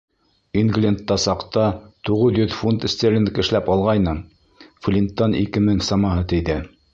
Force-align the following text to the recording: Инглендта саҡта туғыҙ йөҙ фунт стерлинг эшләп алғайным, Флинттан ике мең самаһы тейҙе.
Инглендта 0.59 1.17
саҡта 1.23 1.65
туғыҙ 2.09 2.39
йөҙ 2.41 2.55
фунт 2.61 2.87
стерлинг 2.93 3.37
эшләп 3.45 3.69
алғайным, 3.75 4.19
Флинттан 4.87 5.37
ике 5.43 5.63
мең 5.69 5.85
самаһы 5.91 6.27
тейҙе. 6.35 6.59